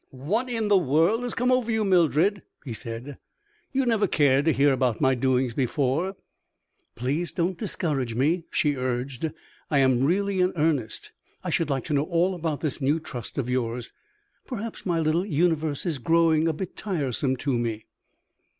"What 0.09 0.49
in 0.49 0.67
the 0.67 0.79
world 0.79 1.21
has 1.21 1.35
come 1.35 1.51
over 1.51 1.71
you, 1.71 1.85
Mildred?" 1.85 2.41
he 2.65 2.73
said. 2.73 3.19
"You 3.71 3.85
never 3.85 4.07
cared 4.07 4.45
to 4.45 4.51
hear 4.51 4.73
about 4.73 4.99
my 4.99 5.13
doings 5.13 5.53
before." 5.53 6.15
"Please 6.95 7.31
don't 7.31 7.55
discourage 7.59 8.15
me," 8.15 8.45
she 8.49 8.75
urged. 8.75 9.29
"I 9.69 9.77
am 9.77 10.03
really 10.03 10.41
in 10.41 10.53
earnest; 10.55 11.11
I 11.43 11.51
should 11.51 11.69
like 11.69 11.83
to 11.83 11.93
know 11.93 12.05
all 12.05 12.33
about 12.33 12.61
this 12.61 12.81
new 12.81 12.99
trust 12.99 13.37
of 13.37 13.47
yours. 13.47 13.93
Perhaps 14.47 14.87
my 14.87 14.99
little 14.99 15.23
universe 15.23 15.85
is 15.85 15.99
growing 15.99 16.47
a 16.47 16.53
bit 16.53 16.75
tiresome 16.75 17.37
to 17.37 17.55
me." 17.55 17.85